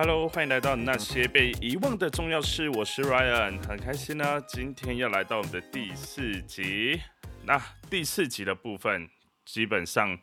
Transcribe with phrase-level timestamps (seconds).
[0.00, 2.68] Hello，欢迎来到那些被遗忘的重要事。
[2.68, 7.00] 我是 Ryan，很开心呢，今天要来到我们的第四集。
[7.44, 7.60] 那
[7.90, 9.10] 第四集的部分，
[9.44, 10.16] 基本上，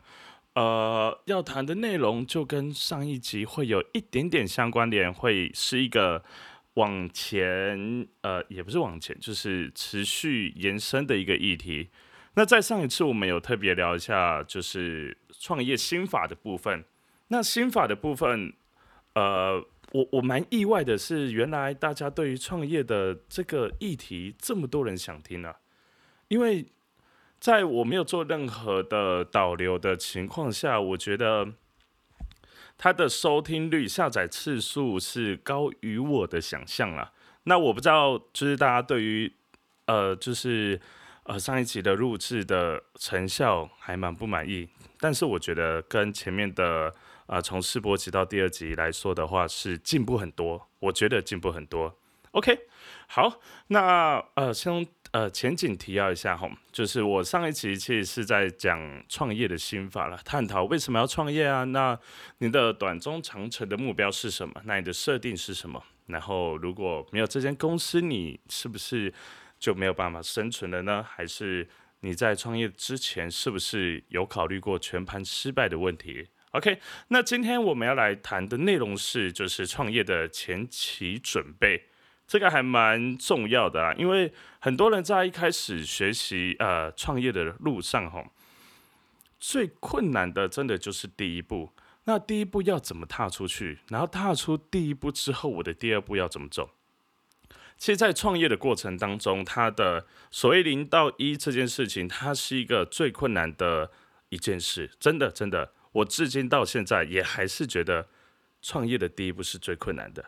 [0.54, 6.24] 呃，要谈的内容就跟上一集会有一点点相关联，会是一个
[6.76, 11.90] 往前，呃，也不是往前，就是持续延伸的一个议题。
[12.36, 16.86] 那在上一次我们有特别聊一下，就是创业心法的部分。
[17.28, 18.54] 那心法的部分。
[19.16, 25.56] 呃，我我蛮意外的是，原来大家对于创业的这个议题这么多人想听啊！
[26.28, 26.66] 因为
[27.40, 31.54] 在我没有做任何的导流的情况下，我觉得
[32.78, 37.14] 它的收听率、下载次数是高于我的想象了。
[37.44, 39.32] 那我不知道，就是大家对于
[39.86, 40.78] 呃，就是
[41.24, 44.68] 呃上一集的录制的成效还满不满意？
[45.00, 46.94] 但是我觉得跟前面的。
[47.28, 51.98] 啊，从试播集到第二集来说的话，是进步很多，我觉得进步很多。
[52.32, 52.58] OK，
[53.08, 61.64] 好，那呃，先呃前景提要一下哈，就是我上一集其实是在讲创业的心法了，探讨为什么要创业啊？
[61.64, 61.98] 那
[62.40, 64.62] 你的短中长程的目标是什么？
[64.66, 65.82] 那你的设定是什么？
[66.08, 69.12] 然后如果没有这间公司，你是不是
[69.58, 71.02] 就没有办法生存了呢？
[71.02, 71.68] 还是
[72.02, 81.90] 你在创业之前是不是有考虑过全盘失败的问题？OK，那今天我们要来谈的内容是，就是创业的前期准备，
[82.26, 88.26] 这个还蛮重要的啊，因为很多人在一开始学习呃创业的路上，吼，
[89.38, 91.74] 最困难的真的就是第一步。
[92.06, 93.80] 那第一步要怎么踏出去？
[93.90, 96.70] 然后踏出第一步之后，我的第二步要怎么走？
[97.78, 103.92] 其实，在创业的过程当中，它的所谓零到一这件事情，它是一个最困难的
[104.30, 105.74] 一件事，真的，真的。
[105.96, 108.10] 我至今到现在也还是觉得
[108.62, 110.26] 创业的第一步是最困难的。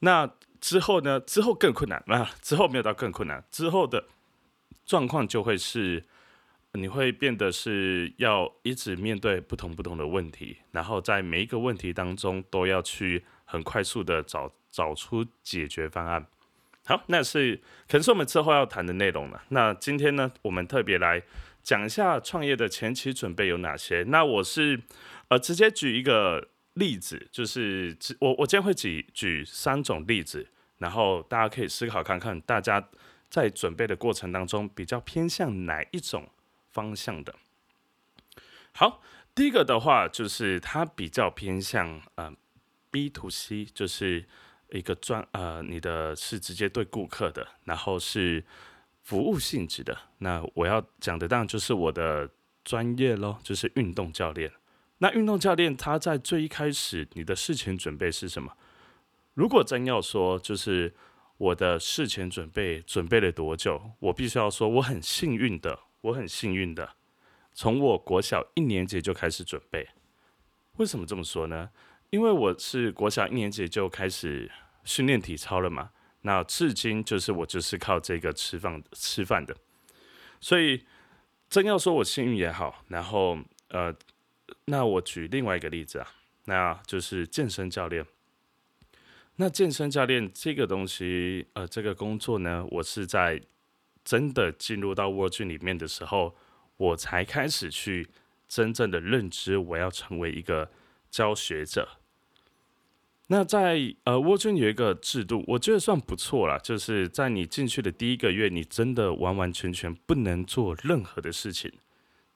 [0.00, 0.28] 那
[0.60, 1.20] 之后呢？
[1.20, 2.32] 之后更困难啊！
[2.42, 4.08] 之后没有到更困难，之后的
[4.84, 6.04] 状况就会是
[6.72, 16.26] 你会变得是要一直面对不同不同的问题，然后在每一个问题当中都要去很快速的找找出解决方案。
[16.86, 17.56] 好，那是
[17.86, 19.44] 可能是我们之后要谈的内容了。
[19.50, 21.22] 那今天呢，我们特别来。
[21.62, 24.02] 讲一下创业的前期准备有哪些？
[24.04, 24.80] 那我是
[25.28, 30.48] 呃直接举一个例子，就是我我今天会举举三种例子，
[30.78, 32.88] 然后大家可以思考看看，大家
[33.28, 36.28] 在准备的过程当中比较偏向哪一种
[36.70, 37.34] 方向的。
[38.72, 39.02] 好，
[39.34, 42.32] 第一个的话就是它比较偏向呃
[42.90, 44.24] B to C，就是
[44.70, 48.42] 一个专呃你的是直接对顾客的，然后是。
[49.08, 52.28] 服务性质的，那我要讲的当然就是我的
[52.62, 54.52] 专业喽，就是运动教练。
[54.98, 58.52] 那运动教练他在最一开始，你的事前准备是什么？
[59.32, 60.94] 如果真要说，就是
[61.38, 63.80] 我的事前准备准备了多久？
[63.98, 66.90] 我必须要说，我很幸运的，我很幸运的，
[67.54, 69.88] 从我国小一年级就开始准备。
[70.76, 71.70] 为什么这么说呢？
[72.10, 74.52] 因为我是国小一年级就开始
[74.84, 75.92] 训练体操了嘛。
[76.22, 79.56] 那至今就是我就是靠这个吃饭吃饭的，
[80.40, 80.84] 所以
[81.48, 83.94] 真要说我幸运也好，然后呃，
[84.66, 86.08] 那我举另外一个例子啊，
[86.44, 88.04] 那就是健身教练。
[89.36, 93.40] 那健身教练这个东西，呃，这个工作呢，我是在
[94.04, 96.34] 真的进入到 World 里面的时候，
[96.76, 98.08] 我才开始去
[98.48, 100.70] 真正的认知我要成为一个
[101.08, 101.88] 教学者。
[103.30, 106.58] 那在呃，沃军有一个制度，我觉得算不错了。
[106.60, 111.70] 就是在你进去的第一个月，你真的完完全全不能做任何的事情。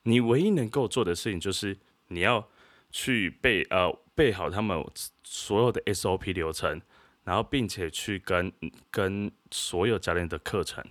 [0.03, 2.47] 你唯一能够做的事情，就是你要
[2.91, 4.85] 去背呃背好他们
[5.25, 6.79] 所有的 SOP 流程，
[7.25, 8.53] 然后并且去跟
[8.91, 10.85] 跟所有教练的课程，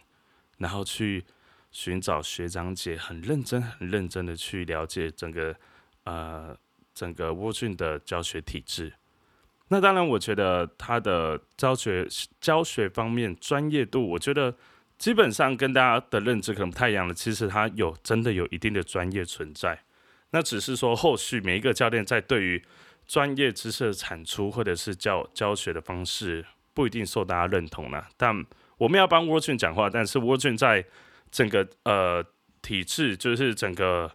[0.57, 1.23] 然后去
[1.71, 5.55] 寻找学长姐，很认真很认真的去了解整个
[6.05, 6.57] 呃
[6.91, 8.93] 整个沃俊的教学体制。
[9.73, 12.05] 那当然，我觉得他的教学
[12.41, 14.53] 教学方面专业度，我觉得
[14.97, 17.13] 基本上跟大家的认知可能不太一样了。
[17.13, 19.79] 其实他有真的有一定的专业存在，
[20.31, 22.61] 那只是说后续每一个教练在对于
[23.07, 28.09] 专业知识的产出或者是教教学的方式，不一定受大家认同了。
[28.17, 28.45] 但
[28.77, 30.85] 我们要帮沃俊讲话，但是沃俊在
[31.31, 32.21] 整个呃
[32.61, 34.11] 体制，就是整个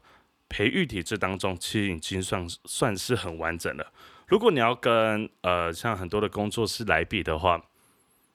[0.50, 3.90] 培育体制当中，其实已经算算是很完整了。
[4.26, 7.62] 如果你要跟呃像很多的工作室来比的话，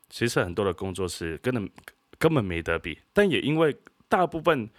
[0.09, 1.69] 其实很多的工作室根本
[2.17, 2.99] 根本没得比。
[3.13, 3.75] 但也因为
[4.07, 4.69] 大部分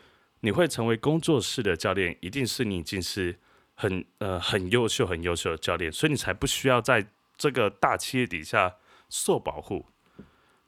[0.40, 3.38] 你会成为工作室的教练，一定是你已经是
[3.74, 7.06] 很呃很优秀很优秀的教练，所以你才不需要在
[7.36, 8.76] 这个大企业底下
[9.08, 9.86] 受保护。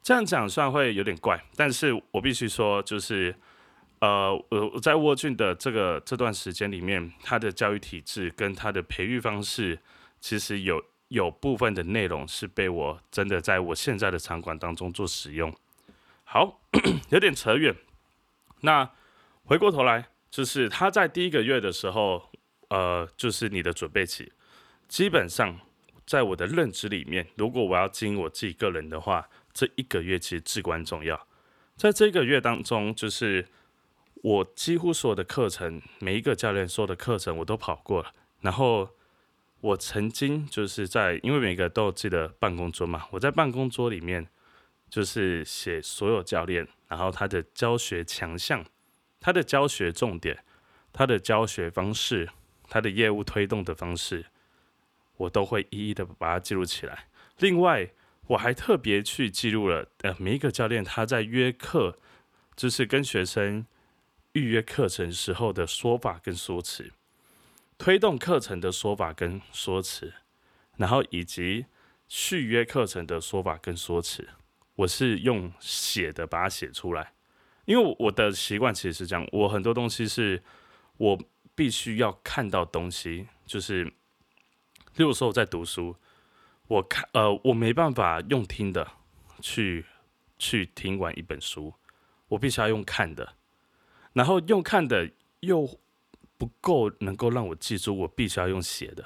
[0.03, 3.35] 这样讲虽然会有点怪，但是我必须说，就是
[3.99, 9.79] 呃，我我在沃郡的这个这段时间里面，他的教育体制跟他的培育方式，
[10.25, 15.55] 其实有有部分的内容是被我真的在我现在的场馆当中做使用。
[16.23, 16.61] 好，
[17.11, 17.75] 有点扯远。
[18.61, 18.89] 那
[19.43, 22.31] 回过头来，就是他在第一个月的时候，
[22.69, 24.33] 呃，就是你的准备期。
[24.87, 25.59] 基本上，
[26.07, 31.27] 在我的认知里面，如果我要经营我自己个人的话，这一个月其实至关重要。
[31.75, 33.47] 在这个月当中，就是
[34.23, 38.11] 我几乎所有的课程，每一个教练说的课程我都跑过了。
[38.41, 38.89] 然后
[39.65, 44.27] 我曾经就是在，因为每个都有自己的办公桌嘛，我在办公桌里面
[44.91, 48.63] 就是写所有教练，然后他的教学强项，
[49.19, 50.43] 他的教学重点，
[50.93, 52.29] 他的教学方式，
[52.69, 54.25] 他的业务推动的方式。
[55.17, 57.07] 我都会一一的把它记录起来。
[57.39, 57.89] 另外，
[58.27, 61.97] 我还特别去记录了，呃，每一个教练他在约课，
[62.55, 63.65] 就是跟学生
[64.33, 66.91] 预约课程时候的说法跟说辞，
[67.77, 70.13] 推动课程的说法跟说辞，
[70.77, 71.65] 然后以及
[72.07, 74.29] 续约课程的说法跟说辞，
[74.75, 77.13] 我是用写的把它写出来。
[77.65, 80.43] 因为我的习惯其实是这样，我很多东西是
[80.97, 81.19] 我
[81.55, 83.93] 必须要看到东西，就是。
[84.97, 85.97] 例如说我在读书，
[86.67, 88.89] 我看呃我没办法用听的
[89.41, 89.85] 去
[90.39, 91.73] 去听完一本书，
[92.29, 93.33] 我必须要用看的，
[94.13, 95.11] 然后用看的
[95.41, 95.67] 又
[96.37, 99.05] 不够能够让我记住，我必须要用写的，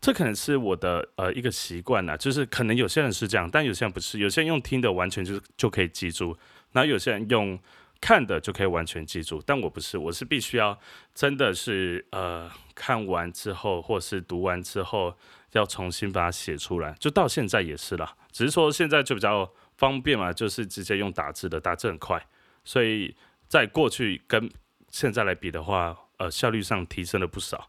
[0.00, 6.36] 这可能是我的呃一个习惯呐，就是可能有些人是这样，但有些人不是，有些人用听的完全就就可以记住，
[6.72, 7.58] 然后有些人用。
[8.02, 10.80] 看的就可以完全记住，但我不是，我是必须要
[11.14, 15.14] 真的是呃看完之后，或是读完之后，
[15.52, 16.96] 要重新把它写出来。
[16.98, 22.26] 就到现在也是啦，只是说现在就比较方便嘛，就是直接用打字的，打字很快，
[22.64, 23.14] 所以
[23.46, 24.50] 在过去跟
[24.88, 27.68] 现在来比的话，呃，效率上提升了不少。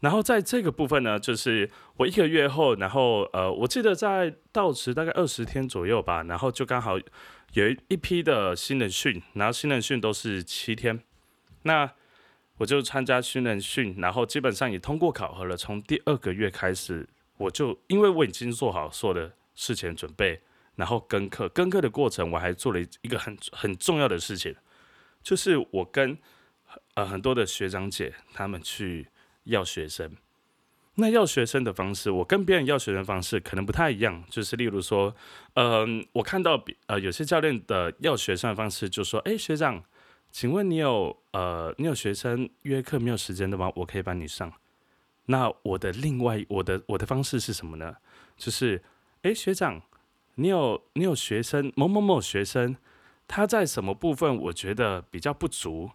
[0.00, 6.98] 然后在这个部分呢，就是我一个月后，然后呃，我记得在到职大概二十天左右吧，然后就刚好。
[7.54, 11.02] 有一批的新人训，然后新人训都是七天，
[11.62, 11.90] 那
[12.58, 15.56] 我就参加新人训，然后基本上也通过考核了。
[15.56, 17.08] 从第二个月开始，
[17.38, 20.42] 我就因为我已经做好所有的事前准备，
[20.76, 24.54] 然后跟课，跟课的过程我还做了一个很很重要的事情，
[25.22, 26.18] 就是我跟
[26.98, 29.06] 呃很多的学长姐他们去
[29.44, 30.10] 要学生。
[30.96, 34.24] 那要学生的方式，我跟别人要学生方式可能不太一样。
[34.28, 35.14] 就是例如说，
[35.54, 39.80] 嗯，我看到呃有些教练的要学生的方式，就说：“哎，学长，
[40.32, 43.70] 请问你有呃你有学生约课没有时间的吗？
[43.76, 44.52] 我可以帮你上。”
[45.26, 47.94] 那我的另外我的我的方式是什么呢？
[48.36, 48.82] 就是
[49.22, 49.80] ：“哎，学长，
[50.34, 52.76] 你有你有学生某某某学生，
[53.28, 55.92] 他在什么部分我觉得比较不足。”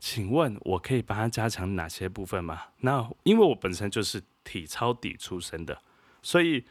[0.00, 2.62] 请问我可以帮他加强哪些部分吗？
[2.78, 5.82] 那因为我本身就是体操底出身的，
[6.22, 6.64] 所以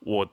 [0.00, 0.30] 我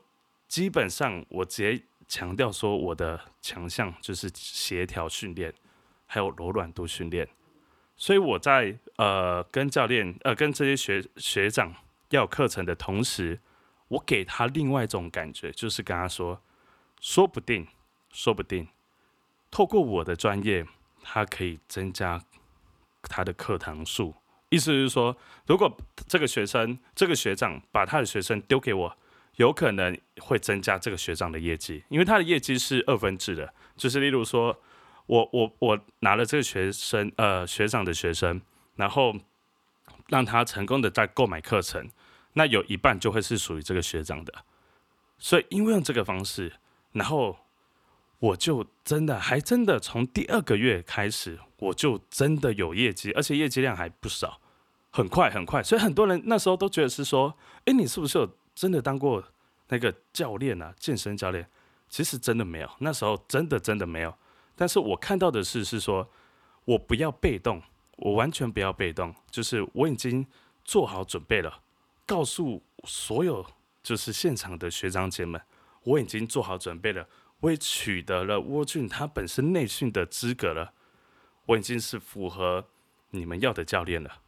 [0.49, 5.53] 基本上我直接强调说我的强项就是协调训练，
[6.05, 7.25] 还有柔软度训练。
[7.95, 11.73] 所以我在呃跟教练呃跟这些学学长
[12.09, 13.39] 要课程的同时，
[13.87, 16.41] 我给他另外一种感觉，就是跟他说，
[16.99, 17.65] 说不定
[18.11, 18.67] 说不定
[19.49, 20.65] 透过我的专业，
[21.01, 22.21] 他可以增加。
[23.03, 24.13] 他的课堂数，
[24.49, 25.15] 意思是说，
[25.47, 25.75] 如果
[26.07, 28.97] 这个学生、这个学长把他的学生丢给我，
[29.35, 34.57] 有可能会增加这个学长的业绩，因为他的业绩是二分制的，就是例如说，
[35.07, 38.41] 我我我拿了这个学生呃学长的学生，
[38.75, 39.15] 然后
[40.07, 41.89] 让他成功的在购买课程，
[42.33, 44.33] 那有一半就会是属于这个学长的，
[45.17, 46.53] 所以因为用这个方式，
[46.93, 47.37] 然后。
[48.21, 54.41] 我就真的还真的从第二个月开始，我就真的有业绩，而且业绩量还不少，
[54.89, 55.61] 很快很快。
[55.61, 59.23] 所以很多人那时候都觉得是说，哎，你是不是有真的当过
[59.69, 61.47] 那个教练啊，健身教练？
[61.87, 64.11] 其实真的没有，那时候真的真的没有。
[64.55, 66.09] 但是我看到的是，是说
[66.65, 67.61] 我不要被动，
[67.97, 70.25] 我完全不要被动，就是我已经
[70.65, 71.61] 做好准备了，
[72.07, 73.45] 告诉所有
[73.83, 75.39] 就是现场的学长姐们，
[75.83, 77.07] 我已经做好准备了。
[77.41, 80.73] 我也取得了沃俊他本身内训的资格了，
[81.45, 82.65] 我已经是符合
[83.11, 84.21] 你们要的教练了，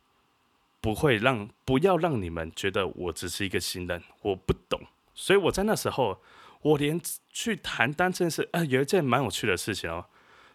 [0.82, 4.80] 不会让不要让你们觉得我只是一个新人，我不懂，
[5.14, 6.22] 所以我在那时候，
[6.62, 10.06] 我连去谈单这件事，啊，有一件蛮有趣的事情哦，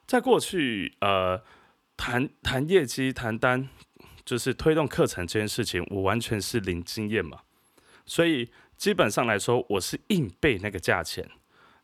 [0.06, 1.42] 在过去，呃，
[1.96, 3.68] 谈谈业绩、谈单，
[4.24, 7.40] 就是推动课程这件事情，我完全是零经验嘛，
[8.06, 8.50] 所以。
[8.78, 11.28] 基本上来说，我是硬背那个价钱，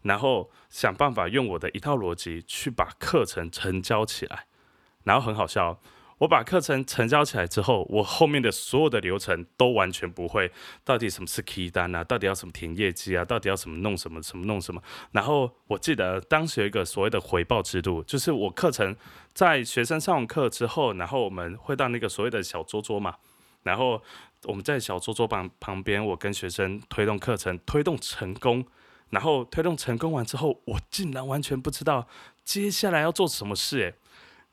[0.03, 4.47] 然后想办法用我的一套逻辑去把课程成交起来，
[5.05, 5.81] 然后很好笑。
[6.19, 10.51] 我把课程成交起来之后，我后面的所有的流程都完全不会。
[10.85, 12.05] 到底什么是 key 单啊？
[12.05, 13.25] 到底要什么填业绩啊？
[13.25, 14.81] 到底要什么弄什么什么弄什么？
[15.11, 18.95] 然后我记得当时有一个所谓的回报制度，就是我课程
[19.35, 23.17] 在学生上完课之后，然后我们会到那个所谓的小桌桌嘛，
[23.65, 24.01] 然后
[24.45, 28.65] 我们在小桌桌旁旁边，我跟学生推动课程，推动成功，
[29.11, 32.07] 然后推动成功完之后，我竟然完全不知道
[32.45, 33.95] 接下来要做什么事，诶。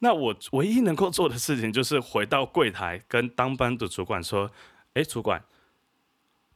[0.03, 4.51] 那我唯一能够做的事情就是回到柜台跟当班的主管说
[4.95, 5.43] ：“哎，主管，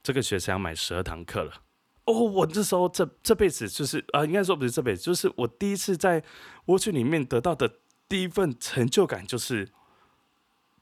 [0.02, 1.62] 这个学生要买十二堂课了。”
[2.06, 6.24] 哦，我这时候这这辈子就是啊，应该说不是这辈子，就是我第一次在
[6.66, 7.72] 蜗居里面得到的
[8.10, 9.70] 第一份成就感，就是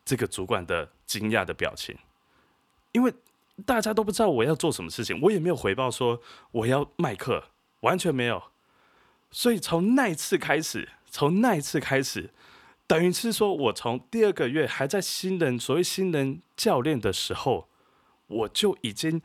[0.06, 1.98] 这个主管的惊讶的表情，
[2.94, 3.14] 因为
[3.66, 7.44] 大家都不知道我要做什么事情，我也没有回报说我要卖课，
[7.82, 8.42] 完全没有。
[9.32, 12.30] 所以从那一次开始，从那一次开始。
[12.86, 17.70] 等于是说，我从第二个月还在新人所谓新人教练的时候，
[18.28, 19.22] 我就已经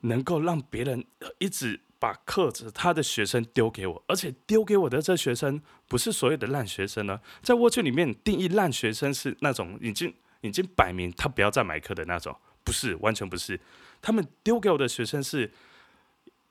[0.00, 1.04] 能够让别人
[1.38, 7.20] 一直把课子他的学生丢给我，而且丢给我的这学生不是所谓的烂学生呢。
[7.42, 13.60] 在蜗居里面定义烂学生是那种已经已经摆明他不要再买课的那种，不是完全不是。
[14.00, 15.52] 他们丢给我的学生是。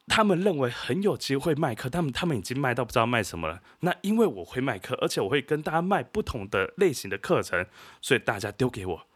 [0.08, 3.62] 他们认为很有机会卖课，他们他们已经卖到不知道卖什么了。
[3.82, 7.66] 那因为我会卖课，而且我会跟大家卖不同的类型的课程，
[8.02, 9.08] 所以大家丢给我。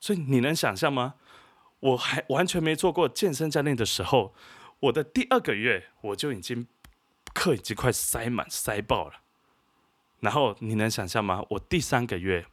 [0.00, 1.14] 所以你能想象吗？
[1.80, 4.34] 我还完全没做过健身教练的时候，
[4.80, 6.66] 我的第二个月我就已经
[7.34, 9.20] 课已经快塞满塞爆了。
[10.20, 11.44] 然后你能想象吗？
[11.50, 12.46] 我第三个月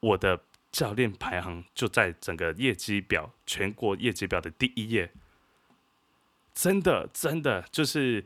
[0.00, 0.40] 我的
[0.70, 5.12] 教练排行就在整个业绩表全国业绩表的第一页。
[6.54, 8.24] 真的，真的就是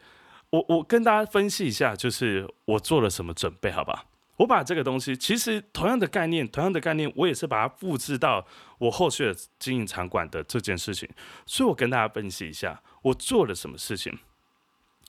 [0.51, 4.07] 我，我跟大家分析一下，就是我做了什么准备，好吧？
[4.39, 8.47] 我把这个东西，其实同样的概念，同样的概念，我也是把它复制到
[8.79, 11.09] 我后续的经营场馆的这件事情。
[11.47, 14.19] 所以我跟大家分析一下，我做了什么事情。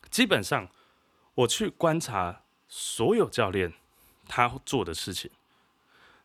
[0.09, 0.69] 基本上，
[1.35, 3.73] 我去观察所有教练
[4.29, 5.29] 他做的事情，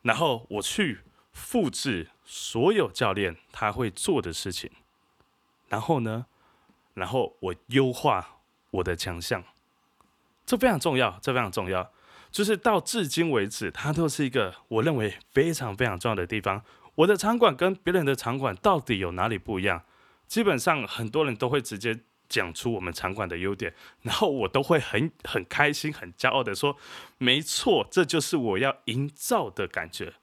[0.02, 1.00] 然后我去
[1.32, 4.70] 复制所有教练他会做的事情，
[5.68, 6.26] 然后呢？
[6.94, 9.42] 然后我优化我的强项，
[10.44, 11.90] 这非常重要，这非常重要。
[12.30, 16.62] 就是到至今为止，它都是一个我认为非常非常重要的地方。
[16.94, 19.82] 我的场馆跟别人的场馆到底有哪里不一样？
[20.26, 21.99] 基本上很多人都会直接
[22.30, 26.75] 讲出我们场馆的优点，然后我都会很 很开心、很骄傲的说
[27.18, 30.14] ：“没错，这就是我要营造的感觉。”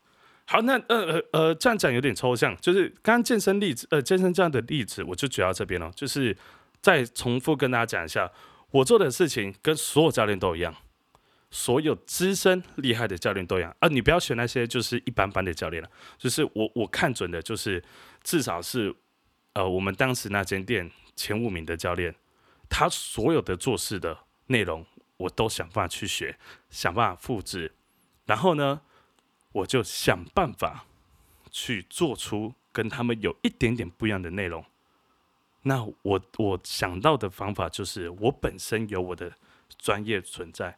[0.45, 6.35] 好，那呃呃呃，这样讲有点抽象，就是刚刚健身例子，呃，健身这样的例子，我就举到这边了，就是。
[6.81, 8.31] 再重复跟大家讲一下，
[8.71, 10.75] 我做的事情跟所有教练都一样，
[11.51, 13.87] 所有资深厉害的教练都一样啊！
[13.87, 17.83] 你不要选那些就是一般般的教练了，就是我我看准的，就是
[18.23, 18.95] 至少是
[19.53, 22.13] 呃我们当时那间店前五名的教练，
[22.69, 24.17] 他所有的做事的
[24.47, 24.85] 内容，
[25.17, 26.37] 我都想办法去学，
[26.69, 27.73] 想办法复制，
[28.25, 28.81] 然后呢，
[29.51, 30.85] 我就想办法
[31.49, 34.63] 去做出跟他们有一点点不一样的内容。
[35.63, 39.33] 那我我想到的方法就是，我本身有我的
[39.77, 40.77] 专业存在。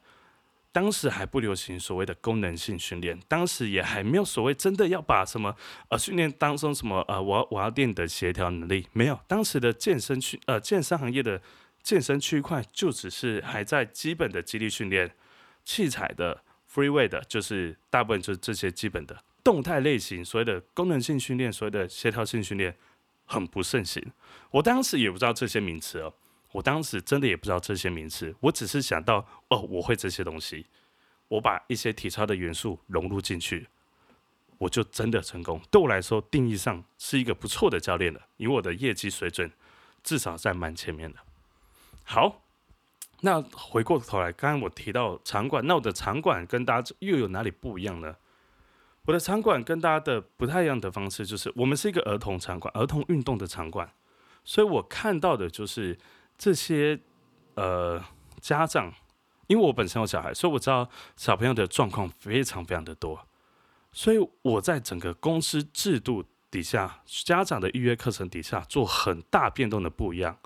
[0.72, 5.54] 当时还不流行所谓的功能性训练，当时也还没有所谓真的要把什么
[5.90, 9.20] 呃训练当中什么呃我我要练的协调能力没有。
[9.28, 11.40] 当时的健身区呃健身行业的
[11.82, 15.14] 健身区块就只是还在基本的肌力训练、
[15.62, 22.74] 器材的 free way 的，就是大部分就是这些基本的动态类型，所谓的功能性训练，所谓的协调性训练。
[23.32, 24.12] 很不盛行，
[24.50, 26.12] 我当时也不知道这些名词哦，
[26.52, 30.66] 我当时真的也不知道这些名词，我只是想到哦，我会这些东西，
[31.28, 33.66] 我把一些体操的元素融入进去，
[34.58, 35.60] 我就真的成功。
[35.70, 39.50] 对我来说，定义上是一个不错的教练了，因为我的业绩水准
[40.02, 41.18] 至少在蛮前面的。
[42.04, 42.42] 好，
[43.22, 48.16] 那回过头来，刚刚我提到场馆，那我的场馆跟大家又有哪里不一样呢？
[49.04, 53.92] 我的场馆跟大家的不太一样的方式，就是我们是一个儿童场馆，儿童运动的场馆，
[54.44, 55.98] 所以我看到的就是
[56.38, 57.00] 这些
[57.54, 58.00] 呃
[58.40, 58.92] 家长，
[59.48, 63.26] 因为我本身有小孩，所以我知道小朋友的状况非常非常的多，
[63.92, 70.38] 所以我在整个公司制度底下，家长的预约课程底下做很大变动的不一样，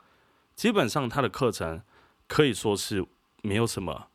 [0.54, 1.82] 基本上他的课程
[2.26, 3.06] 可以说是
[3.42, 4.08] 没有什么。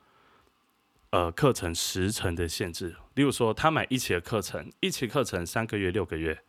[1.11, 6.41] 呃，课程时程的限制，例如说，他买一期的课程，一期课程三个月、六个月，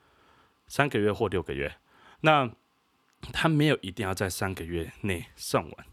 [0.68, 1.78] 三个月或六个月。
[2.20, 2.48] 那
[3.32, 5.86] 他没有一定要在三个月内上完，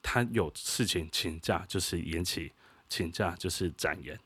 [0.00, 2.52] 他有事情请假就是延期，
[2.88, 4.18] 请假就是展延。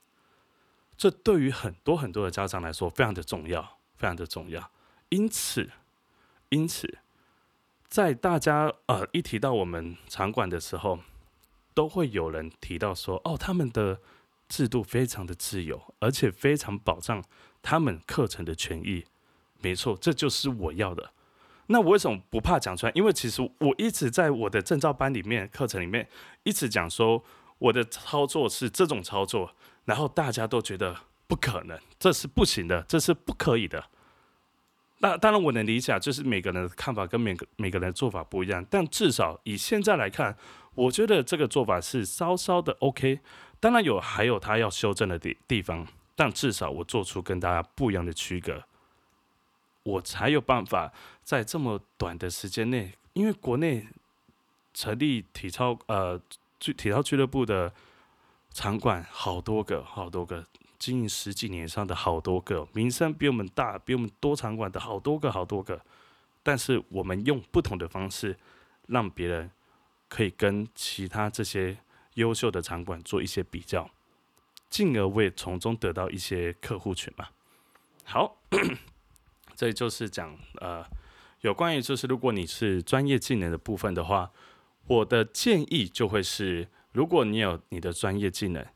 [0.98, 4.70] 这对于很多很多的家长来说非常的重要，非常的重要。
[5.08, 5.70] 因此，
[6.50, 6.98] 因此，
[7.88, 11.00] 在大家呃一提到我们场馆的时候，
[11.74, 14.00] 都会有人提到说：“哦，他们的
[14.48, 17.22] 制度非常的自由，而且非常保障
[17.62, 19.04] 他们课程的权益。”
[19.60, 21.12] 没错，这就是我要的。
[21.66, 22.92] 那我为什么不怕讲出来？
[22.94, 26.06] 因为其实我一直在我的证照班里面、课程里面
[26.42, 27.22] 一直讲说，
[27.58, 30.94] 我的操作是这种操作，然后大家都觉得
[31.28, 33.84] 不可能，这是不行的，这是不可以的。
[34.98, 40.36] 那当然我能理解，就是每个人的看法跟每个每个人的做法不一样，但至少以现在来看，
[40.74, 43.20] 我觉得这个做法是稍稍的 OK。
[43.60, 45.86] 当然有还有他要修正的地地方，
[46.16, 48.64] 但至少我做出跟大家不一样的区隔。
[49.84, 53.86] 我才有办法在这么短的时间内，因为国内
[54.72, 56.20] 成立体操呃
[56.58, 57.72] 体体操俱乐部的
[58.50, 60.44] 场馆好多个，好多个
[60.78, 65.80] 经营十几年上的好多个，名声比我们大，比我们多场馆的好多个，好多个。
[66.42, 68.36] 但是我们用不同的方式，
[68.86, 69.50] 让别人
[70.12, 71.78] 可以跟其他这些
[72.16, 73.88] 优秀的场馆做一些比较，
[74.68, 77.28] 进而为从中得到一些客户群嘛。
[78.04, 78.36] 好。
[79.54, 80.84] 这就是讲呃，
[81.42, 84.30] 有关于就是如果你是专业技能的部分的话，
[84.86, 88.66] 我的建议就会是，如果你有你的专业技能，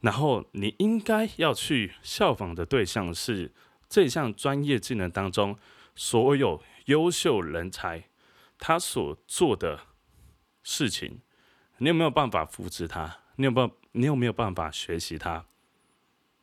[0.00, 3.52] 然后你应该要去效仿的对象是
[3.88, 5.58] 这项专业技能当中
[5.94, 8.08] 所有优秀人才
[8.56, 9.80] 他所做的
[10.62, 11.20] 事情，
[11.78, 13.18] 你有没有办法复制它？
[13.36, 15.44] 你有没有你有没有办法学习它？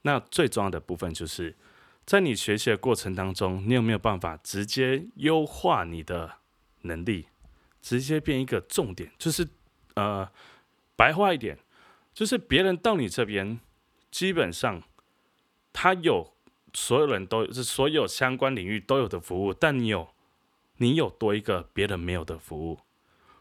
[0.02, 1.56] 那最重要的部分就是。
[2.06, 6.38] 在你学习的过程当中，你有没有办法直接优化你的
[6.84, 7.28] 能力，
[7.82, 9.12] 直接变一个重点？
[9.18, 9.46] 就是
[9.96, 10.32] 呃，
[10.96, 11.60] 白话一点，
[12.14, 13.60] 就是别人到你这边，
[14.10, 14.82] 基本上
[15.74, 16.34] 他有
[16.74, 20.08] 所有人都是所有相关领域都有的服务，但你有
[20.78, 22.80] 你有多一个别人没有的服务。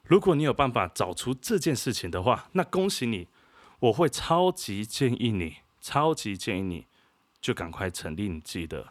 [0.06, 3.28] 如果你有办法找出这件事情的话，那恭喜你，
[3.80, 6.86] 我会超级建议你，超级建议你。
[7.38, 8.88] 就赶快成立你自己的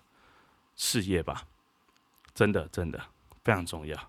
[0.78, 1.43] 事业吧，
[2.34, 3.01] 真的真的
[3.43, 3.99] 非常重要。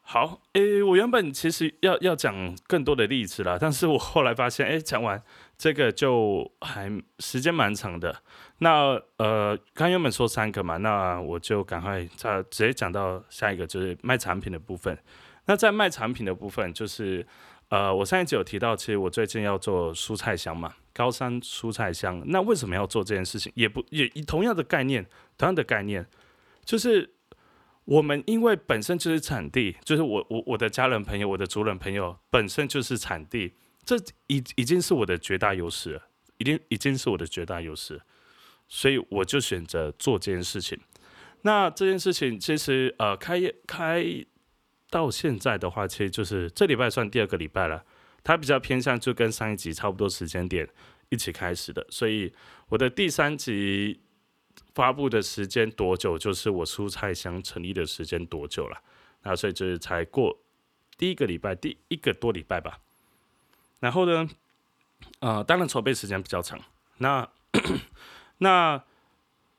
[0.00, 5.22] 好，诶，我原本其实要要讲更多的例子啦，但是我后来发现，诶，讲完
[5.56, 8.22] 这个就还时间蛮长的。
[8.58, 14.98] 那呃，刚原本说三个嘛，那我就赶快再直接讲到下一个，就是卖产品的部分。
[15.46, 17.26] 那在卖产品的部分，就是
[17.68, 20.74] 呃，我上一集有提到，其实我最近要做蔬菜箱嘛。
[20.92, 23.52] 高山蔬菜香，那为什么要做这件事情？
[23.54, 25.04] 也不也同样的概念，
[25.36, 26.06] 同样的概念，
[26.64, 27.12] 就是
[27.84, 33.52] 我们因为本身就是产地，就是我我我的家人朋友，我的族人朋友本身就是产地，
[33.84, 33.94] 这
[34.28, 36.00] 已已经是我的绝大优势，
[36.38, 38.00] 已经已经是我的绝大优势，
[38.66, 40.80] 所以我就选择做这件事情。
[41.42, 44.02] 那这件事情其实呃开业开
[44.90, 47.84] 到现在的话，其实就是这礼拜算第二个礼拜了。
[48.22, 50.68] 它比较偏向就跟上一集差不多时间点
[51.10, 52.32] 一起开始的，所以
[52.68, 54.00] 我的第三集
[54.74, 58.82] 发布的时间多久，就是我蔬菜箱成立的时间多久了。
[59.22, 60.36] 那所以就是才过
[60.98, 62.80] 第一个礼拜，第一个多礼拜吧。
[63.78, 64.28] 然后呢，
[65.20, 66.60] 呃，当然筹备时间比较长。
[66.98, 67.28] 那
[68.38, 68.82] 那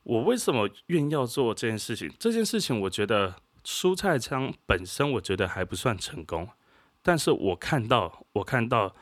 [0.03, 2.11] 我为什么愿意要做这件事情？
[2.19, 3.35] 这件事情我觉得
[3.67, 6.47] 蔬菜仓本身我觉得还不算成功。
[7.01, 8.95] 但是我看到，我看到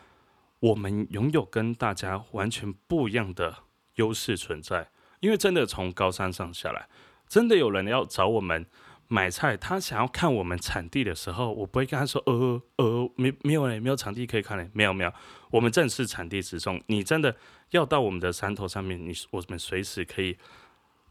[0.59, 3.57] 我们拥有跟大家完全不一样的
[3.95, 4.89] 优势存在。
[5.19, 6.89] 因为真的从高山上下来，
[7.27, 8.65] 真的有人要找我们
[9.07, 15.13] 买菜，他想要看我们产地的时候，我不会跟他说，呃呃，没没有嘞，没有场地可以看嘞，没有没有，
[15.51, 16.81] 我们正是产地直送。
[16.87, 17.35] 你真的
[17.69, 20.37] 要到我们的山头上面，你我们随时可以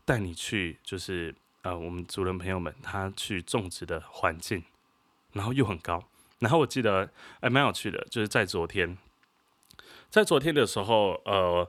[0.05, 4.62] 带你去，就是呃，我们族人朋友们他去种植的环境，
[5.33, 6.05] 然后又很高。
[6.40, 8.98] 然后我记得，哎，蛮有趣的，就是在昨天，
[10.11, 11.66] 在昨天的时候，呃，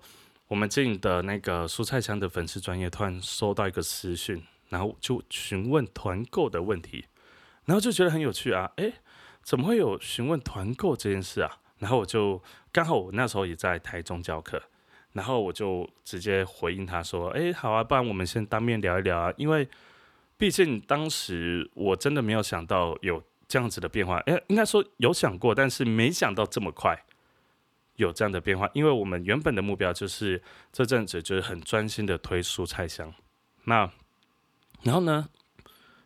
[0.49, 7.05] 我们进的那个蔬菜箱的粉丝专业突然收到一个私讯，然后就询问团购的问题，
[7.63, 8.91] 然后就觉得很有趣啊，哎，
[9.41, 11.59] 怎么会有询问团购这件事啊？
[11.79, 14.61] 然后我就刚好我那时候也在台中教课，
[15.15, 19.67] 然后我就直接回应他说，哎，好啊，不然我们先当面聊一聊啊，因为
[20.37, 23.23] 毕竟当时我真的没有想到有。
[23.47, 26.99] 这样子的变化，哎，应该说有想过，但是没想到这么快
[27.95, 28.67] 有这样的变化。
[28.73, 30.41] 因为我们原本的目标就是
[30.73, 33.13] 这阵子就是很专心的推蔬菜箱。
[33.65, 33.91] 那
[34.81, 35.29] 然后呢，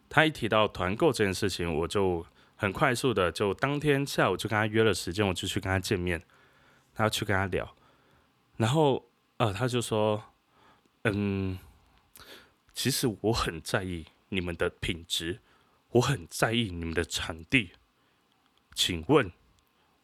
[0.10, 2.26] 他一提到团购这件事情，我就
[2.58, 6.22] 很快速的就当天下午就跟他约了时间，我就去跟他见面，
[6.95, 7.74] 然后去跟他聊，
[8.60, 10.22] 然后呃他就说，
[11.06, 11.58] 嗯，
[12.74, 15.39] 其实我很在意你们的品质，
[15.91, 17.72] 我很在意你们的产地，
[18.76, 19.32] 请问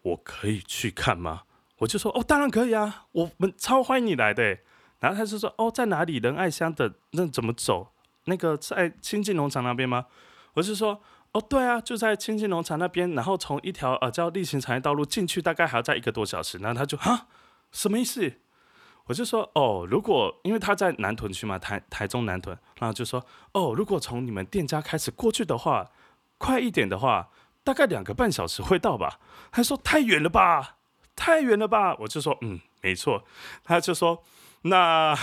[0.03, 1.43] 我可以去看吗？
[1.79, 4.59] 我就说哦，当然可以啊，我们超欢迎你来的。
[5.01, 6.15] 然后他就说哦，在哪里？
[6.17, 7.91] 仁爱乡的那怎么走？
[8.23, 10.05] 那个在亲近农场那边吗？
[10.53, 13.11] 我就说哦，对啊，就在亲近农场那边。
[13.11, 16.57] 然后从一条呃叫例行产业道路进去，大概还要再一个多小时。
[16.59, 17.27] 然后他就啊，
[17.73, 18.39] 什么意思？
[19.05, 25.91] 我就说哦，如果因为他在南屯区嘛，台台中南屯，然后就说哦，如果从你们店家开始过去的话，
[26.37, 27.29] 快一点的话，
[27.63, 29.19] 大概两个半小时会到吧？
[29.51, 30.77] 他说太远了吧，
[31.15, 31.95] 太远了吧？
[31.99, 33.23] 我就说嗯，没错。
[33.63, 34.23] 他就说
[34.63, 35.17] 那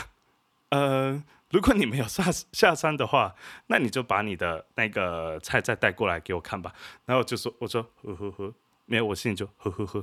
[0.71, 1.23] 呃。
[1.53, 3.35] 如果你没有下下山的话，
[3.67, 6.73] 那你就把你的那个菜再带过来给我看吧。
[7.05, 8.55] 然后就说，我说呵呵呵，
[8.87, 10.03] 没有，我心里就呵呵呵，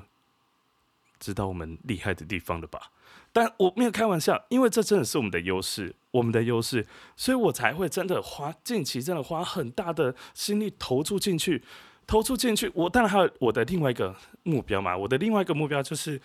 [1.19, 2.91] 知道我们厉害的地方了吧？
[3.31, 11.63] 但我没有开玩笑，因为这真的是我们的优势，我们的优势，所以我才会真的花近期真的花很大的心力投注进去，
[12.07, 12.71] 投注进去。
[12.73, 16.19] 我当然还有我的另外一个目标嘛，我的另外一个目标就是，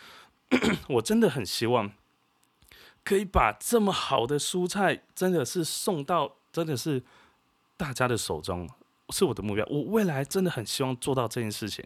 [0.89, 1.93] 我真的很希望。
[3.05, 7.03] 可以把这么好的蔬菜，真的是送到，真的是
[7.77, 8.67] 大家的手中，
[9.11, 9.67] 是我的目标。
[9.69, 11.85] 我未来真的很希望做到这件事情。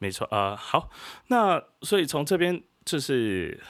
[0.00, 0.90] 没错，呃，好，
[1.28, 3.62] 那所以从这边就是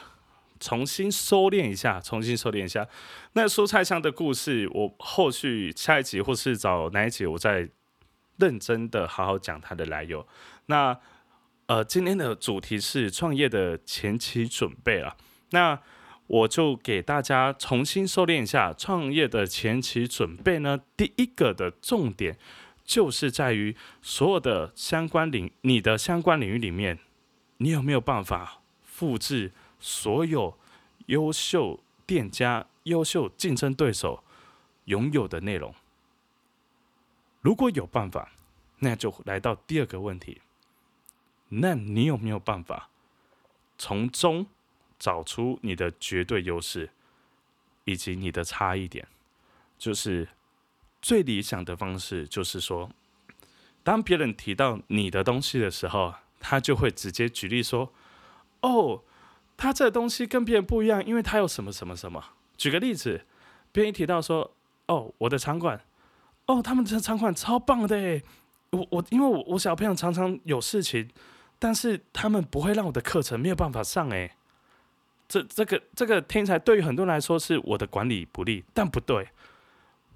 [0.58, 2.88] 重新收敛一下，重新收敛一下。
[3.34, 7.68] 那蔬菜箱的故事，我后续下一集或是找哪一集，我再
[8.38, 10.26] 认真的好好讲它的来由。
[10.66, 10.98] 那
[11.66, 15.14] 呃，今天的主题是创业的前期准备啊，
[15.50, 15.78] 那。
[16.30, 20.78] 我就给大家重新收敛一下创业的前期准备呢。
[20.96, 22.38] 第一个的重点
[22.90, 26.98] 就是在于所有的相关领，你的相关领域里面，
[27.58, 30.58] 你有没有办法复制所有
[31.06, 34.24] 优秀店家、优秀竞争对手
[34.86, 35.72] 拥有的内容？
[37.40, 38.32] 如果有办法，
[38.80, 40.40] 那就来到第二个问题，
[41.50, 42.90] 那你有没有办法
[43.78, 44.48] 从中？
[44.98, 46.90] 找出你的绝对优势，
[47.84, 49.08] 以及你的差异点，
[49.78, 50.28] 就是
[51.00, 52.26] 最理想的方式。
[52.26, 52.90] 就是说，
[53.82, 57.92] 当别人提到你的东西的时候，他就会直接举例说
[58.62, 59.02] ：“哦，
[59.56, 62.22] 他这东西跟别人不一样，因为他有什么什么什么。”
[62.56, 63.24] 举个例子，
[63.72, 64.52] 别人一提到说
[64.86, 65.80] ：“哦，我的场馆，
[66.46, 68.20] 哦，他们的场馆超棒的，
[68.70, 71.08] 我我因为我我小朋友常常有事情，
[71.58, 74.32] 但是他们不会让我的课程没有办法上，诶。
[75.28, 79.28] 这这个这个天才对于很多人来说是我的管理不利，但不对。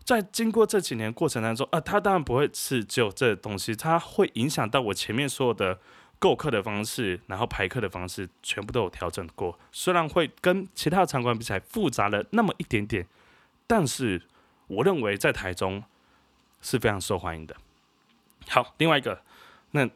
[0.04, 5.78] 在经过这几年过程当中，啊，它当然不会是只有这东西，它会影响到我前面所有的
[6.18, 9.58] 购课的方式，然后排课的方式，全部都有调整过。
[9.72, 13.06] 虽然会跟其他的场馆比起来复杂了那么一点点，
[13.66, 14.22] 但是
[14.66, 15.82] 我认为在台中
[16.60, 17.56] 是非常受欢迎的。
[18.48, 19.22] 好，另外一个，
[19.70, 19.88] 那。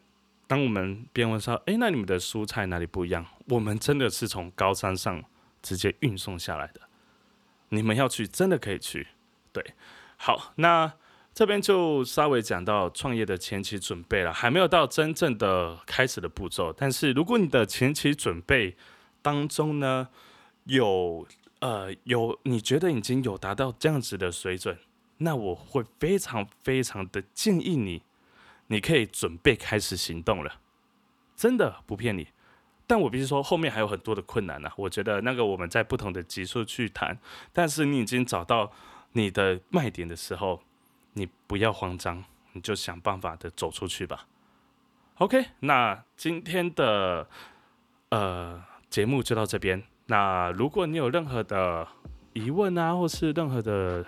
[0.48, 5.22] 当我们边问说：“哎，那你们的蔬菜哪里不一样？”我们真的是从高山上
[5.60, 6.80] 直接运送下来的。
[7.68, 9.08] 你们要去，真的可以去。
[9.58, 9.74] 对，
[10.16, 10.92] 好，那
[11.34, 16.72] 这边就稍微讲到创业的前期准备了，还没有到真正的开始的步骤。
[16.72, 18.76] 但是如果你的前期准备
[19.20, 20.10] 当中呢，
[20.66, 21.26] 有
[21.58, 24.78] 呃有你觉得已经有达到这样子的水准，
[25.16, 28.04] 那我会非常非常的建议你。
[28.68, 30.60] 你可以准备开始行动了，
[31.34, 32.28] 真的不骗你。
[32.86, 34.70] 但我必须说，后面还有很多的困难呢。
[34.76, 37.18] 我觉得那个我们在不同的级数去谈。
[37.52, 38.72] 但是你已经找到
[39.12, 40.60] 你的卖点的时候，
[41.14, 44.26] 你不要慌张，你就想办法的走出去吧。
[45.16, 47.26] OK，那今天的
[48.10, 49.82] 呃节目就到这边。
[50.06, 51.86] 那如果你有任何的
[52.32, 54.04] 疑问啊，或是任何的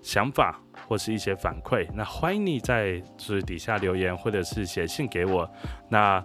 [0.00, 5.48] 想法，或是一些反馈，那欢迎你在就是底下留言，或者是写信给我。
[5.90, 6.24] 那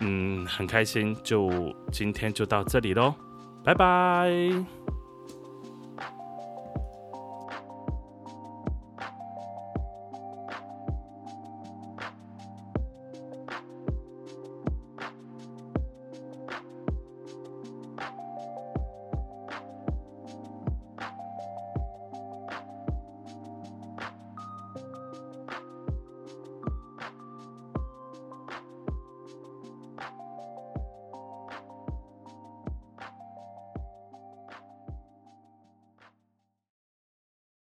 [0.00, 3.14] 嗯，很开心，就今天就到这里喽，
[3.64, 4.30] 拜拜。